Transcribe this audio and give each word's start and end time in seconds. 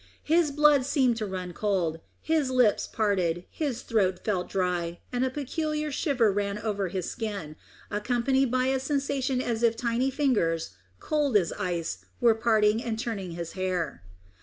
His 0.23 0.49
blood 0.49 0.83
seemed 0.83 1.17
to 1.17 1.27
run 1.27 1.53
cold, 1.53 1.99
his 2.21 2.49
lips 2.49 2.87
parted, 2.87 3.45
his 3.51 3.83
throat 3.83 4.25
felt 4.25 4.49
dry, 4.49 4.99
and 5.13 5.23
a 5.23 5.29
peculiar 5.29 5.91
shiver 5.91 6.31
ran 6.31 6.57
over 6.57 6.87
his 6.87 7.07
skin, 7.07 7.55
accompanied 7.91 8.49
by 8.49 8.65
a 8.65 8.79
sensation 8.79 9.39
as 9.43 9.61
if 9.61 9.75
tiny 9.75 10.09
fingers, 10.09 10.71
cold 10.99 11.37
as 11.37 11.53
ice, 11.53 12.03
were 12.19 12.33
parting 12.33 12.83
and 12.83 12.97
turning 12.97 13.33
his 13.33 13.51
hair. 13.51 14.01